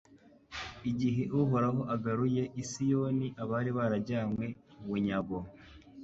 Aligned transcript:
Igihe 0.89 1.21
Uhoraho 1.39 1.81
agaruye 1.95 2.43
i 2.61 2.63
Siyoni 2.69 3.27
abari 3.41 3.71
barajyanywe 3.77 4.45
bunyago 4.85 5.37